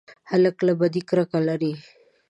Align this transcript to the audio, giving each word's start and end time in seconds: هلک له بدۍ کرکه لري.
هلک 0.29 0.57
له 0.67 0.73
بدۍ 0.79 1.01
کرکه 1.09 1.39
لري. 1.47 1.73